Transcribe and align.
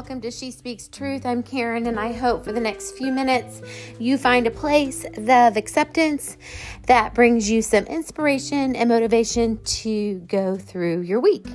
welcome 0.00 0.22
to 0.22 0.30
She 0.30 0.50
Speaks 0.50 0.88
Truth. 0.88 1.26
I'm 1.26 1.42
Karen, 1.42 1.86
and 1.86 2.00
I 2.00 2.12
hope 2.12 2.42
for 2.42 2.52
the 2.52 2.60
next 2.60 2.92
few 2.92 3.12
minutes 3.12 3.60
you 3.98 4.16
find 4.16 4.46
a 4.46 4.50
place 4.50 5.04
of 5.04 5.58
acceptance 5.58 6.38
that 6.86 7.12
brings 7.12 7.50
you 7.50 7.60
some 7.60 7.84
inspiration 7.84 8.74
and 8.76 8.88
motivation 8.88 9.62
to 9.62 10.20
go 10.20 10.56
through 10.56 11.02
your 11.02 11.20
week. 11.20 11.46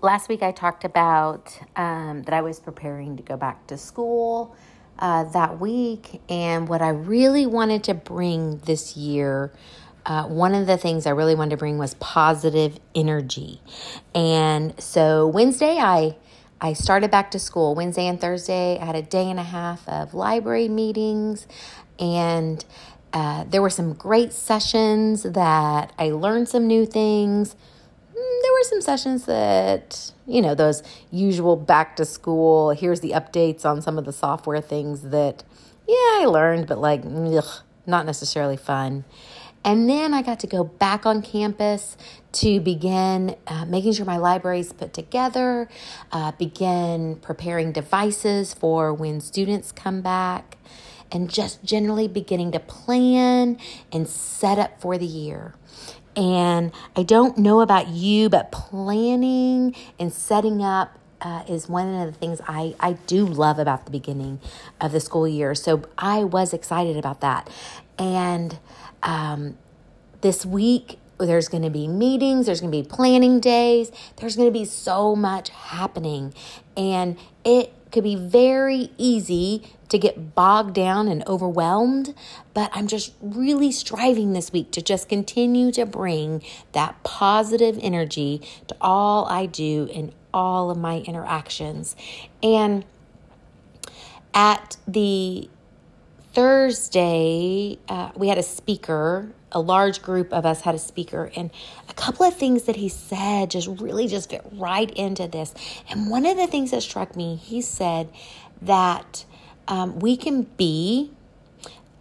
Last 0.00 0.30
week, 0.30 0.42
I 0.42 0.50
talked 0.50 0.86
about 0.86 1.54
um, 1.76 2.22
that 2.22 2.32
I 2.32 2.40
was 2.40 2.58
preparing 2.58 3.14
to 3.18 3.22
go 3.22 3.36
back 3.36 3.66
to 3.66 3.76
school 3.76 4.56
uh, 4.98 5.24
that 5.24 5.60
week, 5.60 6.22
and 6.30 6.66
what 6.66 6.80
I 6.80 6.88
really 6.88 7.44
wanted 7.44 7.84
to 7.84 7.92
bring 7.92 8.56
this 8.60 8.96
year 8.96 9.52
uh, 10.06 10.24
one 10.24 10.54
of 10.54 10.66
the 10.66 10.76
things 10.76 11.06
I 11.06 11.10
really 11.10 11.34
wanted 11.34 11.50
to 11.50 11.56
bring 11.56 11.78
was 11.78 11.94
positive 11.94 12.78
energy. 12.94 13.60
And 14.14 14.78
so 14.80 15.26
Wednesday, 15.26 15.78
I 15.78 16.16
I 16.60 16.72
started 16.72 17.10
back 17.10 17.30
to 17.32 17.38
school. 17.38 17.74
Wednesday 17.74 18.06
and 18.06 18.20
Thursday, 18.20 18.78
I 18.78 18.84
had 18.84 18.96
a 18.96 19.02
day 19.02 19.28
and 19.28 19.38
a 19.38 19.44
half 19.44 19.86
of 19.88 20.14
library 20.14 20.68
meetings, 20.68 21.46
and 21.98 22.64
uh, 23.12 23.44
there 23.44 23.62
were 23.62 23.70
some 23.70 23.92
great 23.92 24.32
sessions 24.32 25.22
that 25.22 25.92
I 25.98 26.10
learned 26.10 26.48
some 26.48 26.66
new 26.66 26.86
things. 26.86 27.54
Mm, 28.16 28.42
there 28.42 28.52
were 28.52 28.62
some 28.64 28.80
sessions 28.80 29.26
that, 29.26 30.12
you 30.26 30.42
know, 30.42 30.54
those 30.54 30.82
usual 31.10 31.56
back 31.56 31.96
to 31.96 32.04
school, 32.04 32.70
here's 32.70 33.00
the 33.00 33.10
updates 33.10 33.64
on 33.64 33.82
some 33.82 33.98
of 33.98 34.04
the 34.04 34.12
software 34.12 34.60
things 34.60 35.02
that, 35.02 35.44
yeah, 35.86 35.94
I 35.94 36.24
learned, 36.26 36.66
but 36.66 36.78
like, 36.78 37.02
ugh, 37.04 37.62
not 37.86 38.06
necessarily 38.06 38.56
fun. 38.56 39.04
And 39.64 39.88
then 39.88 40.12
I 40.12 40.20
got 40.20 40.40
to 40.40 40.46
go 40.46 40.62
back 40.64 41.06
on 41.06 41.22
campus 41.22 41.96
to 42.32 42.60
begin 42.60 43.36
uh, 43.46 43.64
making 43.64 43.94
sure 43.94 44.04
my 44.04 44.18
library 44.18 44.60
is 44.60 44.72
put 44.72 44.92
together, 44.92 45.68
uh, 46.12 46.32
begin 46.32 47.16
preparing 47.16 47.72
devices 47.72 48.52
for 48.52 48.92
when 48.92 49.20
students 49.20 49.72
come 49.72 50.02
back, 50.02 50.58
and 51.10 51.30
just 51.30 51.64
generally 51.64 52.08
beginning 52.08 52.52
to 52.52 52.60
plan 52.60 53.58
and 53.90 54.06
set 54.08 54.58
up 54.58 54.80
for 54.80 54.98
the 54.98 55.06
year. 55.06 55.54
And 56.16 56.70
I 56.94 57.02
don't 57.02 57.38
know 57.38 57.60
about 57.60 57.88
you, 57.88 58.28
but 58.28 58.52
planning 58.52 59.74
and 59.98 60.12
setting 60.12 60.62
up 60.62 60.98
uh, 61.24 61.42
is 61.48 61.68
one 61.68 61.92
of 61.92 62.12
the 62.12 62.18
things 62.18 62.40
I, 62.46 62.76
I 62.78 62.92
do 62.92 63.24
love 63.24 63.58
about 63.58 63.86
the 63.86 63.90
beginning 63.90 64.38
of 64.80 64.92
the 64.92 65.00
school 65.00 65.26
year. 65.26 65.54
So 65.54 65.84
I 65.96 66.22
was 66.22 66.52
excited 66.52 66.96
about 66.96 67.22
that. 67.22 67.48
And 67.98 68.58
um, 69.02 69.56
this 70.20 70.44
week, 70.44 70.98
there's 71.18 71.48
going 71.48 71.62
to 71.62 71.70
be 71.70 71.88
meetings, 71.88 72.46
there's 72.46 72.60
going 72.60 72.72
to 72.72 72.82
be 72.82 72.86
planning 72.86 73.40
days, 73.40 73.90
there's 74.16 74.36
going 74.36 74.48
to 74.48 74.52
be 74.52 74.64
so 74.64 75.16
much 75.16 75.48
happening. 75.48 76.34
And 76.76 77.16
it 77.44 77.72
could 77.90 78.04
be 78.04 78.16
very 78.16 78.90
easy 78.98 79.62
to 79.88 79.98
get 79.98 80.34
bogged 80.34 80.74
down 80.74 81.06
and 81.06 81.24
overwhelmed, 81.28 82.14
but 82.52 82.68
I'm 82.74 82.88
just 82.88 83.14
really 83.20 83.70
striving 83.70 84.32
this 84.32 84.52
week 84.52 84.72
to 84.72 84.82
just 84.82 85.08
continue 85.08 85.70
to 85.72 85.86
bring 85.86 86.42
that 86.72 87.00
positive 87.04 87.78
energy 87.80 88.42
to 88.66 88.76
all 88.80 89.26
I 89.26 89.46
do 89.46 89.88
in 89.92 90.12
all 90.34 90.70
of 90.70 90.76
my 90.76 90.98
interactions. 90.98 91.96
And 92.42 92.84
at 94.34 94.76
the 94.86 95.48
Thursday, 96.34 97.78
uh, 97.88 98.10
we 98.16 98.28
had 98.28 98.36
a 98.36 98.42
speaker. 98.42 99.32
A 99.52 99.60
large 99.60 100.02
group 100.02 100.32
of 100.32 100.44
us 100.44 100.62
had 100.62 100.74
a 100.74 100.80
speaker, 100.80 101.30
and 101.36 101.48
a 101.88 101.94
couple 101.94 102.26
of 102.26 102.34
things 102.36 102.64
that 102.64 102.74
he 102.74 102.88
said 102.88 103.52
just 103.52 103.68
really 103.80 104.08
just 104.08 104.30
fit 104.30 104.44
right 104.52 104.90
into 104.90 105.28
this. 105.28 105.54
And 105.88 106.10
one 106.10 106.26
of 106.26 106.36
the 106.36 106.48
things 106.48 106.72
that 106.72 106.82
struck 106.82 107.14
me, 107.14 107.36
he 107.36 107.62
said 107.62 108.10
that 108.60 109.24
um, 109.68 110.00
we 110.00 110.16
can 110.16 110.42
be 110.42 111.12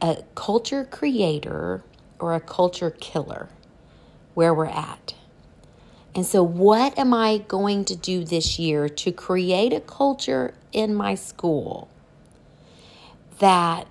a 0.01 0.23
culture 0.33 0.83
creator 0.83 1.83
or 2.17 2.33
a 2.33 2.39
culture 2.39 2.89
killer 2.89 3.49
where 4.33 4.51
we're 4.51 4.65
at. 4.65 5.13
And 6.15 6.25
so, 6.25 6.43
what 6.43 6.97
am 6.97 7.13
I 7.13 7.39
going 7.39 7.85
to 7.85 7.95
do 7.95 8.23
this 8.23 8.59
year 8.59 8.87
to 8.87 9.11
create 9.11 9.73
a 9.73 9.79
culture 9.79 10.53
in 10.71 10.93
my 10.93 11.15
school 11.15 11.89
that 13.39 13.87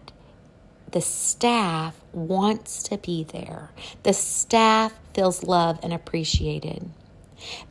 the 0.92 1.00
staff 1.00 2.00
wants 2.12 2.82
to 2.84 2.98
be 2.98 3.24
there. 3.24 3.70
The 4.02 4.12
staff 4.12 4.92
feels 5.14 5.42
loved 5.42 5.82
and 5.82 5.92
appreciated. 5.92 6.88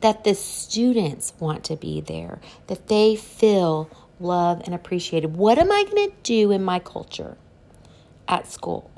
That 0.02 0.24
the 0.24 0.36
students 0.36 1.34
want 1.40 1.64
to 1.66 1.76
be 1.76 2.02
there. 2.02 2.42
That 2.68 2.88
they 2.88 3.16
feel 3.16 3.90
loved 4.20 4.64
and 4.66 4.76
appreciated. 4.76 5.36
What 5.36 5.58
am 5.58 5.72
I 5.72 5.84
going 5.90 6.10
to 6.10 6.16
do 6.24 6.52
in 6.52 6.64
my 6.64 6.80
culture 6.80 7.38
at 8.28 8.48
school? 8.48 8.91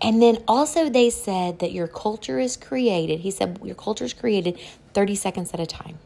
And 0.00 0.20
then 0.22 0.42
also, 0.46 0.88
they 0.88 1.10
said 1.10 1.58
that 1.60 1.72
your 1.72 1.88
culture 1.88 2.38
is 2.38 2.56
created. 2.56 3.20
He 3.20 3.30
said 3.30 3.58
your 3.62 3.74
culture 3.74 4.04
is 4.04 4.12
created 4.12 4.58
30 4.94 5.14
seconds 5.14 5.52
at 5.54 5.60
a 5.60 5.66
time. 5.66 5.98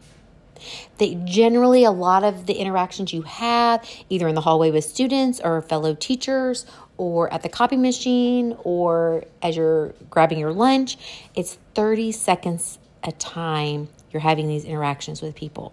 That 0.99 1.25
generally, 1.25 1.85
a 1.85 1.91
lot 1.91 2.23
of 2.23 2.47
the 2.47 2.55
interactions 2.55 3.13
you 3.13 3.23
have, 3.23 3.89
either 4.09 4.29
in 4.29 4.35
the 4.35 4.43
hallway 4.43 4.71
with 4.71 4.85
students 4.85 5.41
or 5.41 5.63
fellow 5.63 5.95
teachers 5.95 6.67
or 6.99 7.33
at 7.33 7.43
the 7.43 7.49
copy 7.49 7.77
machine 7.77 8.57
or 8.63 9.25
as 9.43 9.57
you're 9.57 9.95
grabbing 10.11 10.39
your 10.39 10.53
lunch, 10.53 10.99
it's 11.35 11.59
30 11.75 12.13
seconds 12.13 12.79
a 13.03 13.13
time 13.13 13.89
you're 14.13 14.21
having 14.21 14.49
these 14.49 14.65
interactions 14.65 15.23
with 15.23 15.35
people. 15.35 15.73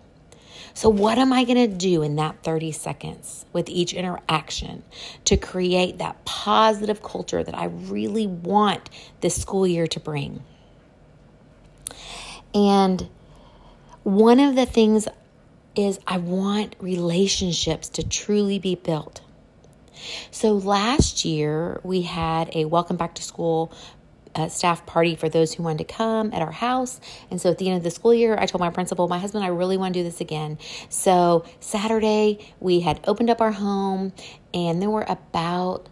So, 0.77 0.89
what 0.89 1.17
am 1.17 1.33
I 1.33 1.43
going 1.43 1.57
to 1.71 1.75
do 1.75 2.03
in 2.03 2.17
that 2.17 2.43
30 2.43 2.71
seconds 2.71 3.47
with 3.51 3.67
each 3.67 3.95
interaction 3.95 4.83
to 5.25 5.35
create 5.35 5.97
that 5.97 6.23
positive 6.23 7.01
culture 7.01 7.43
that 7.43 7.57
I 7.57 7.65
really 7.65 8.27
want 8.27 8.91
this 9.21 9.41
school 9.41 9.65
year 9.65 9.87
to 9.87 9.99
bring? 9.99 10.43
And 12.53 13.09
one 14.03 14.39
of 14.39 14.55
the 14.55 14.67
things 14.67 15.07
is 15.75 15.99
I 16.05 16.19
want 16.19 16.75
relationships 16.79 17.89
to 17.89 18.07
truly 18.07 18.59
be 18.59 18.75
built. 18.75 19.21
So 20.29 20.53
last 20.53 21.25
year 21.25 21.81
we 21.81 22.03
had 22.03 22.51
a 22.53 22.65
welcome 22.65 22.97
back 22.97 23.15
to 23.15 23.23
school 23.23 23.71
uh, 24.37 24.47
staff 24.47 24.85
party 24.85 25.15
for 25.15 25.29
those 25.29 25.53
who 25.53 25.63
wanted 25.63 25.87
to 25.87 25.93
come 25.93 26.31
at 26.33 26.41
our 26.41 26.51
house. 26.51 26.99
And 27.31 27.41
so 27.41 27.49
at 27.49 27.57
the 27.57 27.67
end 27.67 27.77
of 27.77 27.83
the 27.83 27.91
school 27.91 28.13
year, 28.13 28.37
I 28.39 28.45
told 28.45 28.61
my 28.61 28.69
principal, 28.69 29.07
my 29.07 29.19
husband, 29.19 29.43
I 29.43 29.47
really 29.47 29.77
want 29.77 29.93
to 29.93 29.99
do 29.99 30.03
this 30.03 30.21
again. 30.21 30.57
So 30.89 31.45
Saturday, 31.59 32.53
we 32.59 32.81
had 32.81 32.99
opened 33.05 33.29
up 33.29 33.41
our 33.41 33.51
home, 33.51 34.13
and 34.53 34.81
there 34.81 34.89
were 34.89 35.05
about 35.07 35.89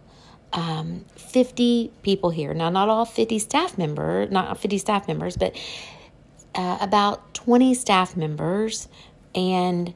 um, 0.52 1.04
50 1.16 1.92
people 2.02 2.30
here. 2.30 2.54
Now, 2.54 2.70
not 2.70 2.88
all 2.88 3.04
50 3.04 3.38
staff 3.38 3.76
member, 3.76 4.26
not 4.28 4.58
50 4.58 4.78
staff 4.78 5.08
members, 5.08 5.36
but 5.36 5.56
uh, 6.54 6.78
about 6.80 7.34
20 7.34 7.74
staff 7.74 8.16
members. 8.16 8.88
And 9.34 9.92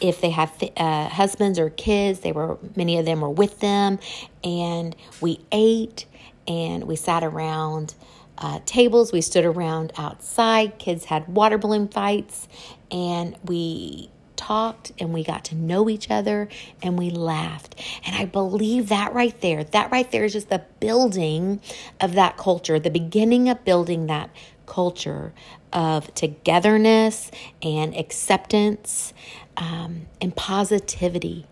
if 0.00 0.20
they 0.20 0.30
have 0.30 0.52
uh, 0.76 1.08
husbands 1.08 1.58
or 1.58 1.70
kids, 1.70 2.20
they 2.20 2.32
were 2.32 2.58
many 2.76 2.98
of 2.98 3.06
them 3.06 3.20
were 3.20 3.30
with 3.30 3.60
them, 3.60 4.00
and 4.42 4.96
we 5.20 5.40
ate 5.52 6.06
and 6.46 6.84
we 6.84 6.96
sat 6.96 7.22
around 7.22 7.94
uh, 8.38 8.60
tables. 8.66 9.12
We 9.12 9.20
stood 9.20 9.44
around 9.44 9.92
outside. 9.96 10.78
Kids 10.78 11.04
had 11.06 11.28
water 11.28 11.58
balloon 11.58 11.88
fights, 11.88 12.48
and 12.90 13.36
we 13.44 14.10
talked 14.42 14.90
and 14.98 15.14
we 15.14 15.22
got 15.22 15.44
to 15.44 15.54
know 15.54 15.88
each 15.88 16.10
other 16.10 16.48
and 16.82 16.98
we 16.98 17.10
laughed. 17.10 17.80
And 18.04 18.16
I 18.16 18.24
believe 18.24 18.88
that 18.88 19.12
right 19.14 19.38
there, 19.40 19.62
that 19.62 19.92
right 19.92 20.10
there 20.10 20.24
is 20.24 20.32
just 20.32 20.48
the 20.48 20.62
building 20.80 21.60
of 22.00 22.14
that 22.14 22.36
culture, 22.36 22.80
the 22.80 22.90
beginning 22.90 23.48
of 23.48 23.64
building 23.64 24.06
that 24.06 24.30
culture 24.66 25.32
of 25.72 26.12
togetherness 26.14 27.30
and 27.62 27.94
acceptance 27.96 29.14
um, 29.56 30.06
and 30.20 30.34
positivity. 30.34 31.46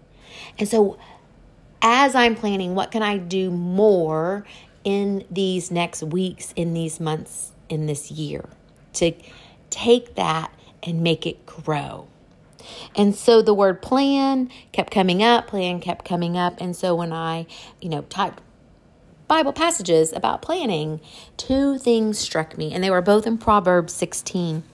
And 0.58 0.68
so, 0.68 0.98
as 1.82 2.14
I'm 2.14 2.34
planning, 2.34 2.74
what 2.74 2.90
can 2.90 3.02
I 3.02 3.16
do 3.16 3.50
more 3.50 4.44
in 4.84 5.24
these 5.30 5.70
next 5.70 6.02
weeks, 6.02 6.52
in 6.56 6.74
these 6.74 7.00
months, 7.00 7.52
in 7.68 7.86
this 7.86 8.10
year 8.10 8.48
to 8.94 9.12
take 9.70 10.14
that 10.14 10.52
and 10.82 11.02
make 11.02 11.26
it 11.26 11.46
grow? 11.46 12.08
And 12.94 13.14
so 13.14 13.42
the 13.42 13.54
word 13.54 13.82
plan 13.82 14.50
kept 14.72 14.92
coming 14.92 15.22
up, 15.22 15.46
plan 15.46 15.80
kept 15.80 16.04
coming 16.04 16.36
up. 16.36 16.60
And 16.60 16.76
so 16.76 16.94
when 16.94 17.12
I, 17.12 17.46
you 17.80 17.88
know, 17.88 18.02
typed 18.02 18.42
Bible 19.28 19.52
passages 19.52 20.12
about 20.12 20.42
planning, 20.42 21.00
two 21.36 21.78
things 21.78 22.18
struck 22.18 22.58
me, 22.58 22.72
and 22.72 22.82
they 22.82 22.90
were 22.90 23.00
both 23.00 23.26
in 23.26 23.38
Proverbs 23.38 23.92
16. 23.92 24.64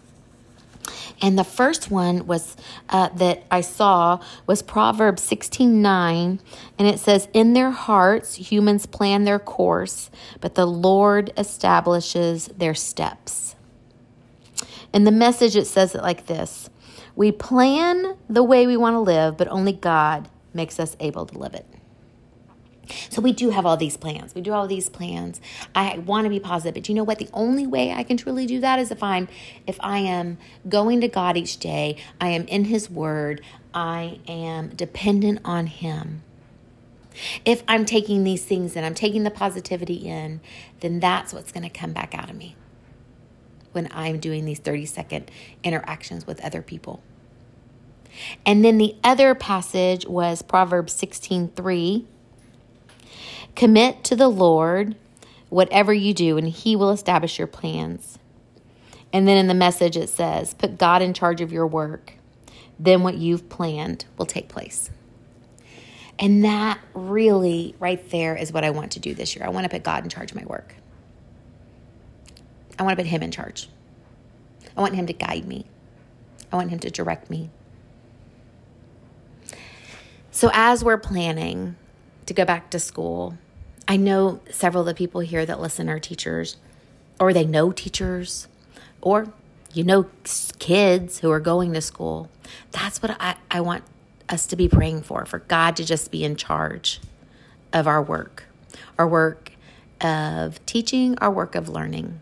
And 1.22 1.38
the 1.38 1.44
first 1.44 1.90
one 1.90 2.26
was 2.26 2.56
uh, 2.90 3.08
that 3.10 3.44
I 3.50 3.62
saw 3.62 4.20
was 4.46 4.62
Proverbs 4.62 5.22
16 5.22 5.80
9. 5.80 6.40
And 6.78 6.88
it 6.88 6.98
says, 6.98 7.28
In 7.32 7.54
their 7.54 7.70
hearts, 7.70 8.34
humans 8.34 8.86
plan 8.86 9.24
their 9.24 9.38
course, 9.38 10.10
but 10.40 10.54
the 10.54 10.66
Lord 10.66 11.32
establishes 11.36 12.46
their 12.48 12.74
steps. 12.74 13.56
In 14.92 15.04
the 15.04 15.12
message, 15.12 15.56
it 15.56 15.66
says 15.66 15.94
it 15.94 16.02
like 16.02 16.26
this 16.26 16.68
We 17.14 17.32
plan 17.32 18.16
the 18.28 18.42
way 18.42 18.66
we 18.66 18.76
want 18.76 18.94
to 18.94 19.00
live, 19.00 19.36
but 19.36 19.48
only 19.48 19.72
God 19.72 20.28
makes 20.52 20.78
us 20.78 20.96
able 21.00 21.26
to 21.26 21.38
live 21.38 21.54
it. 21.54 21.66
So 23.10 23.20
we 23.20 23.32
do 23.32 23.50
have 23.50 23.66
all 23.66 23.76
these 23.76 23.96
plans. 23.96 24.34
We 24.34 24.40
do 24.40 24.52
all 24.52 24.66
these 24.66 24.88
plans. 24.88 25.40
I 25.74 25.98
want 25.98 26.24
to 26.24 26.30
be 26.30 26.40
positive, 26.40 26.74
but 26.74 26.88
you 26.88 26.94
know 26.94 27.04
what? 27.04 27.18
The 27.18 27.28
only 27.32 27.66
way 27.66 27.92
I 27.92 28.02
can 28.02 28.16
truly 28.16 28.46
do 28.46 28.60
that 28.60 28.78
is 28.78 28.90
if 28.90 29.02
I'm 29.02 29.28
if 29.66 29.78
I 29.80 29.98
am 29.98 30.38
going 30.68 31.00
to 31.00 31.08
God 31.08 31.36
each 31.36 31.58
day, 31.58 31.96
I 32.20 32.28
am 32.28 32.46
in 32.46 32.66
his 32.66 32.90
word, 32.90 33.42
I 33.74 34.20
am 34.28 34.70
dependent 34.70 35.40
on 35.44 35.66
him. 35.66 36.22
If 37.44 37.62
I'm 37.66 37.84
taking 37.86 38.24
these 38.24 38.44
things 38.44 38.76
and 38.76 38.84
I'm 38.84 38.94
taking 38.94 39.24
the 39.24 39.30
positivity 39.30 39.94
in, 39.94 40.40
then 40.80 41.00
that's 41.00 41.32
what's 41.32 41.50
going 41.50 41.62
to 41.62 41.70
come 41.70 41.92
back 41.92 42.14
out 42.14 42.28
of 42.28 42.36
me 42.36 42.56
when 43.72 43.88
I'm 43.90 44.18
doing 44.18 44.44
these 44.44 44.58
30 44.58 44.86
second 44.86 45.30
interactions 45.62 46.26
with 46.26 46.44
other 46.44 46.62
people. 46.62 47.02
And 48.44 48.64
then 48.64 48.78
the 48.78 48.96
other 49.04 49.34
passage 49.34 50.06
was 50.06 50.42
Proverbs 50.42 50.92
16 50.94 51.48
3 51.48 52.06
Commit 53.56 54.04
to 54.04 54.14
the 54.14 54.28
Lord 54.28 54.94
whatever 55.48 55.92
you 55.92 56.12
do, 56.14 56.36
and 56.36 56.48
He 56.48 56.76
will 56.76 56.90
establish 56.90 57.38
your 57.38 57.46
plans. 57.46 58.18
And 59.12 59.26
then 59.26 59.36
in 59.36 59.46
the 59.46 59.54
message, 59.54 59.96
it 59.96 60.08
says, 60.08 60.54
Put 60.54 60.78
God 60.78 61.02
in 61.02 61.14
charge 61.14 61.40
of 61.40 61.52
your 61.52 61.66
work. 61.66 62.14
Then 62.78 63.02
what 63.02 63.16
you've 63.16 63.48
planned 63.48 64.04
will 64.18 64.26
take 64.26 64.48
place. 64.48 64.90
And 66.18 66.44
that 66.44 66.78
really, 66.94 67.74
right 67.78 68.10
there, 68.10 68.36
is 68.36 68.52
what 68.52 68.64
I 68.64 68.70
want 68.70 68.92
to 68.92 69.00
do 69.00 69.14
this 69.14 69.36
year. 69.36 69.44
I 69.44 69.48
want 69.48 69.64
to 69.64 69.70
put 69.70 69.82
God 69.82 70.02
in 70.02 70.10
charge 70.10 70.30
of 70.30 70.36
my 70.36 70.44
work. 70.44 70.74
I 72.78 72.82
want 72.82 72.98
to 72.98 73.02
put 73.02 73.08
Him 73.08 73.22
in 73.22 73.30
charge. 73.30 73.68
I 74.76 74.80
want 74.80 74.94
Him 74.94 75.06
to 75.06 75.12
guide 75.12 75.46
me. 75.46 75.66
I 76.52 76.56
want 76.56 76.70
Him 76.70 76.78
to 76.80 76.90
direct 76.90 77.30
me. 77.30 77.50
So, 80.30 80.50
as 80.52 80.84
we're 80.84 80.98
planning 80.98 81.76
to 82.26 82.34
go 82.34 82.44
back 82.44 82.70
to 82.70 82.78
school, 82.78 83.38
I 83.88 83.96
know 83.96 84.40
several 84.50 84.82
of 84.82 84.86
the 84.86 84.94
people 84.94 85.20
here 85.20 85.46
that 85.46 85.60
listen 85.60 85.88
are 85.88 86.00
teachers, 86.00 86.56
or 87.20 87.32
they 87.32 87.44
know 87.44 87.72
teachers, 87.72 88.48
or 89.00 89.32
you 89.72 89.84
know 89.84 90.06
kids 90.58 91.20
who 91.20 91.30
are 91.30 91.40
going 91.40 91.72
to 91.74 91.80
school. 91.80 92.28
That's 92.72 93.00
what 93.00 93.16
I, 93.20 93.36
I 93.50 93.60
want 93.60 93.84
us 94.28 94.46
to 94.46 94.56
be 94.56 94.68
praying 94.68 95.02
for, 95.02 95.24
for 95.24 95.40
God 95.40 95.76
to 95.76 95.84
just 95.84 96.10
be 96.10 96.24
in 96.24 96.36
charge 96.36 97.00
of 97.72 97.86
our 97.86 98.02
work, 98.02 98.44
our 98.98 99.06
work 99.06 99.52
of 100.00 100.64
teaching, 100.66 101.16
our 101.18 101.30
work 101.30 101.54
of 101.54 101.68
learning. 101.68 102.20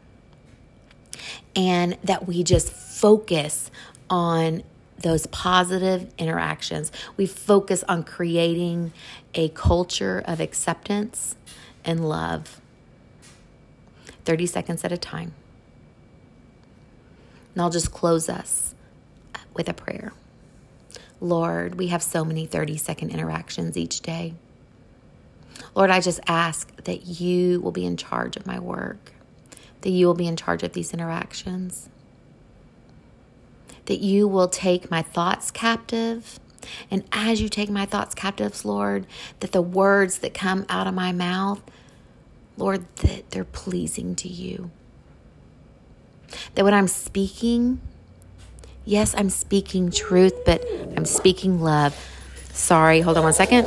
And 1.56 1.96
that 2.02 2.26
we 2.26 2.42
just 2.42 2.70
focus 2.72 3.70
on 4.10 4.64
those 5.04 5.26
positive 5.26 6.10
interactions. 6.16 6.90
We 7.18 7.26
focus 7.26 7.84
on 7.86 8.04
creating 8.04 8.92
a 9.34 9.50
culture 9.50 10.22
of 10.24 10.40
acceptance 10.40 11.36
and 11.84 12.08
love 12.08 12.60
30 14.24 14.46
seconds 14.46 14.82
at 14.82 14.92
a 14.92 14.96
time. 14.96 15.34
And 17.52 17.62
I'll 17.62 17.70
just 17.70 17.92
close 17.92 18.30
us 18.30 18.74
with 19.52 19.68
a 19.68 19.74
prayer. 19.74 20.14
Lord, 21.20 21.74
we 21.74 21.88
have 21.88 22.02
so 22.02 22.24
many 22.24 22.46
30 22.46 22.78
second 22.78 23.10
interactions 23.10 23.76
each 23.76 24.00
day. 24.00 24.32
Lord, 25.74 25.90
I 25.90 26.00
just 26.00 26.20
ask 26.26 26.74
that 26.84 27.06
you 27.20 27.60
will 27.60 27.72
be 27.72 27.84
in 27.84 27.98
charge 27.98 28.38
of 28.38 28.46
my 28.46 28.58
work, 28.58 29.12
that 29.82 29.90
you 29.90 30.06
will 30.06 30.14
be 30.14 30.26
in 30.26 30.36
charge 30.36 30.62
of 30.62 30.72
these 30.72 30.94
interactions, 30.94 31.90
that 33.86 34.00
you 34.00 34.26
will 34.26 34.48
take 34.48 34.90
my 34.90 35.02
thoughts 35.02 35.50
captive. 35.50 36.38
And 36.90 37.04
as 37.12 37.40
you 37.40 37.48
take 37.48 37.70
my 37.70 37.84
thoughts 37.84 38.14
captives, 38.14 38.64
Lord, 38.64 39.06
that 39.40 39.52
the 39.52 39.62
words 39.62 40.18
that 40.18 40.32
come 40.32 40.64
out 40.68 40.86
of 40.86 40.94
my 40.94 41.12
mouth 41.12 41.62
Lord, 42.56 42.84
that 42.96 43.30
they're 43.30 43.44
pleasing 43.44 44.14
to 44.16 44.28
you. 44.28 44.70
That 46.54 46.64
when 46.64 46.74
I'm 46.74 46.88
speaking, 46.88 47.80
yes, 48.84 49.14
I'm 49.16 49.30
speaking 49.30 49.90
truth, 49.90 50.34
but 50.44 50.64
I'm 50.96 51.04
speaking 51.04 51.60
love. 51.60 51.96
Sorry, 52.52 53.00
hold 53.00 53.16
on 53.16 53.24
one 53.24 53.32
second. 53.32 53.66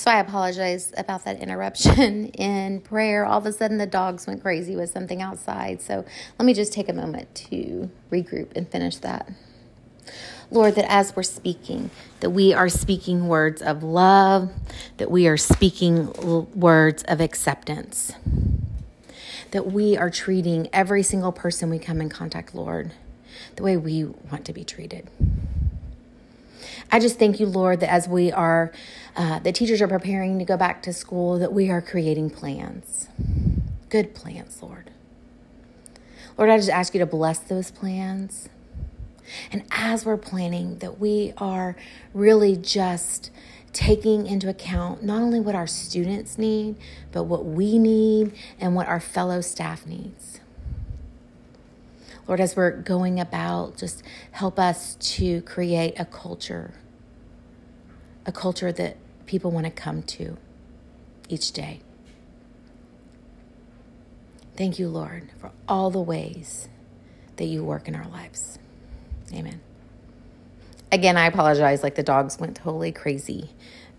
So 0.00 0.10
I 0.10 0.20
apologize 0.20 0.94
about 0.96 1.26
that 1.26 1.40
interruption 1.40 2.24
in 2.28 2.80
prayer. 2.80 3.26
All 3.26 3.36
of 3.36 3.44
a 3.44 3.52
sudden, 3.52 3.76
the 3.76 3.86
dogs 3.86 4.26
went 4.26 4.40
crazy 4.40 4.74
with 4.74 4.88
something 4.88 5.20
outside. 5.20 5.82
So 5.82 6.06
let 6.38 6.46
me 6.46 6.54
just 6.54 6.72
take 6.72 6.88
a 6.88 6.94
moment 6.94 7.34
to 7.50 7.90
regroup 8.10 8.56
and 8.56 8.66
finish 8.66 8.96
that. 8.96 9.30
Lord, 10.50 10.76
that 10.76 10.90
as 10.90 11.14
we're 11.14 11.22
speaking, 11.22 11.90
that 12.20 12.30
we 12.30 12.54
are 12.54 12.70
speaking 12.70 13.28
words 13.28 13.60
of 13.60 13.82
love, 13.82 14.50
that 14.96 15.10
we 15.10 15.28
are 15.28 15.36
speaking 15.36 16.10
words 16.54 17.02
of 17.02 17.20
acceptance, 17.20 18.14
that 19.50 19.66
we 19.66 19.98
are 19.98 20.08
treating 20.08 20.70
every 20.72 21.02
single 21.02 21.30
person 21.30 21.68
we 21.68 21.78
come 21.78 22.00
in 22.00 22.08
contact, 22.08 22.54
Lord, 22.54 22.92
the 23.56 23.62
way 23.62 23.76
we 23.76 24.04
want 24.04 24.46
to 24.46 24.54
be 24.54 24.64
treated. 24.64 25.10
I 26.92 26.98
just 26.98 27.18
thank 27.18 27.38
you, 27.38 27.46
Lord, 27.46 27.80
that 27.80 27.90
as 27.90 28.08
we 28.08 28.32
are, 28.32 28.72
uh, 29.16 29.38
the 29.38 29.52
teachers 29.52 29.80
are 29.80 29.88
preparing 29.88 30.38
to 30.38 30.44
go 30.44 30.56
back 30.56 30.82
to 30.82 30.92
school, 30.92 31.38
that 31.38 31.52
we 31.52 31.70
are 31.70 31.80
creating 31.80 32.30
plans, 32.30 33.08
good 33.88 34.14
plans, 34.14 34.62
Lord. 34.62 34.90
Lord, 36.36 36.50
I 36.50 36.56
just 36.56 36.70
ask 36.70 36.94
you 36.94 37.00
to 37.00 37.06
bless 37.06 37.38
those 37.38 37.70
plans. 37.70 38.48
And 39.52 39.62
as 39.70 40.04
we're 40.04 40.16
planning, 40.16 40.78
that 40.78 40.98
we 40.98 41.32
are 41.38 41.76
really 42.12 42.56
just 42.56 43.30
taking 43.72 44.26
into 44.26 44.48
account 44.48 45.02
not 45.02 45.22
only 45.22 45.38
what 45.38 45.54
our 45.54 45.66
students 45.66 46.38
need, 46.38 46.76
but 47.12 47.24
what 47.24 47.44
we 47.44 47.78
need 47.78 48.32
and 48.58 48.74
what 48.74 48.88
our 48.88 48.98
fellow 48.98 49.40
staff 49.40 49.86
needs. 49.86 50.40
Lord, 52.26 52.40
as 52.40 52.56
we're 52.56 52.70
going 52.70 53.20
about, 53.20 53.76
just 53.76 54.02
help 54.32 54.58
us 54.58 54.94
to 55.16 55.42
create 55.42 55.94
a 55.98 56.04
culture, 56.04 56.74
a 58.30 58.32
culture 58.32 58.70
that 58.70 58.96
people 59.26 59.50
want 59.50 59.66
to 59.66 59.72
come 59.72 60.02
to 60.04 60.36
each 61.28 61.50
day. 61.50 61.80
Thank 64.56 64.78
you, 64.78 64.88
Lord, 64.88 65.30
for 65.40 65.50
all 65.68 65.90
the 65.90 66.00
ways 66.00 66.68
that 67.36 67.46
you 67.46 67.64
work 67.64 67.88
in 67.88 67.96
our 67.96 68.06
lives. 68.06 68.58
Amen. 69.34 69.60
Again, 70.92 71.16
I 71.16 71.26
apologize. 71.26 71.82
Like 71.82 71.96
the 71.96 72.04
dogs 72.04 72.38
went 72.38 72.56
totally 72.56 72.92
crazy 72.92 73.50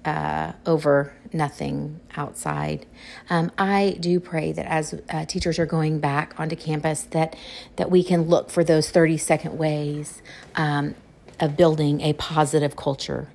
uh, 0.06 0.54
over 0.66 1.14
nothing 1.34 2.00
outside. 2.16 2.86
Um, 3.30 3.52
I 3.58 3.98
do 4.00 4.20
pray 4.22 4.54
that 4.54 4.66
as 4.66 4.96
uh, 5.10 5.26
teachers 5.26 5.60
are 5.60 5.66
going 5.66 6.00
back 6.00 6.40
onto 6.40 6.56
campus, 6.56 7.04
that 7.12 7.36
that 7.76 7.92
we 7.92 8.02
can 8.02 8.24
look 8.24 8.50
for 8.50 8.64
those 8.64 8.92
thirty 8.92 9.18
second 9.18 9.58
ways 9.58 10.22
um, 10.56 10.96
of 11.40 11.58
building 11.58 12.00
a 12.00 12.14
positive 12.14 12.78
culture 12.78 13.28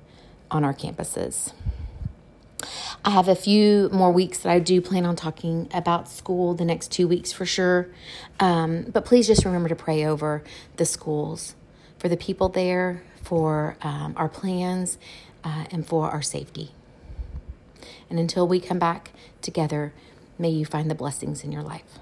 on 0.49 0.63
our 0.63 0.73
campuses. 0.73 1.53
I 3.05 3.11
have 3.11 3.27
a 3.27 3.35
few 3.35 3.89
more 3.93 4.11
weeks 4.11 4.39
that 4.39 4.51
I 4.51 4.59
do 4.59 4.81
plan 4.81 5.05
on 5.05 5.15
talking 5.15 5.69
about 5.73 6.09
school 6.09 6.53
the 6.53 6.65
next 6.65 6.91
two 6.91 7.07
weeks 7.07 7.31
for 7.31 7.45
sure. 7.45 7.87
Um, 8.39 8.83
but 8.91 9.05
please 9.05 9.27
just 9.27 9.45
remember 9.45 9.69
to 9.69 9.75
pray 9.75 10.05
over 10.05 10.43
the 10.77 10.85
schools 10.85 11.55
for 11.97 12.09
the 12.09 12.17
people 12.17 12.49
there, 12.49 13.03
for 13.21 13.77
um, 13.81 14.13
our 14.17 14.29
plans, 14.29 14.97
uh, 15.43 15.65
and 15.71 15.85
for 15.87 16.09
our 16.09 16.21
safety. 16.21 16.71
And 18.09 18.19
until 18.19 18.47
we 18.47 18.59
come 18.59 18.79
back 18.79 19.11
together, 19.41 19.93
may 20.37 20.49
you 20.49 20.65
find 20.65 20.89
the 20.89 20.95
blessings 20.95 21.43
in 21.43 21.51
your 21.51 21.63
life. 21.63 21.99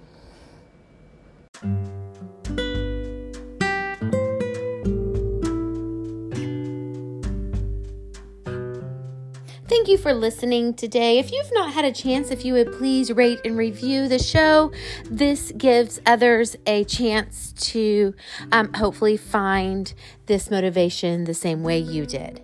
Thank 9.85 9.99
you 9.99 10.03
for 10.03 10.15
listening 10.15 10.73
today. 10.73 11.19
If 11.19 11.31
you've 11.31 11.53
not 11.53 11.71
had 11.71 11.85
a 11.85 11.91
chance, 11.91 12.31
if 12.31 12.43
you 12.43 12.53
would 12.53 12.71
please 12.71 13.11
rate 13.11 13.39
and 13.45 13.55
review 13.55 14.07
the 14.07 14.17
show, 14.17 14.71
this 15.11 15.51
gives 15.55 16.01
others 16.07 16.55
a 16.65 16.85
chance 16.85 17.53
to 17.71 18.15
um, 18.51 18.73
hopefully 18.73 19.15
find 19.15 19.93
this 20.25 20.49
motivation 20.49 21.25
the 21.25 21.35
same 21.35 21.61
way 21.61 21.77
you 21.77 22.07
did. 22.07 22.41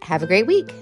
Have 0.00 0.22
a 0.22 0.26
great 0.26 0.46
week. 0.46 0.72